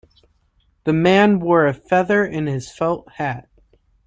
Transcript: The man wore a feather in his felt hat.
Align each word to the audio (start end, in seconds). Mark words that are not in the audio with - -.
The 0.85 0.93
man 0.93 1.39
wore 1.39 1.67
a 1.67 1.75
feather 1.75 2.25
in 2.25 2.47
his 2.47 2.71
felt 2.71 3.07
hat. 3.17 3.47